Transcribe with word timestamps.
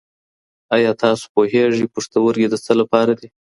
ایا 0.75 0.91
تاسو 1.01 1.25
پوهېږئ 1.33 1.85
پښتورګي 1.93 2.47
د 2.49 2.55
څه 2.65 2.71
لپاره 2.81 3.13
دي؟ 3.19 3.27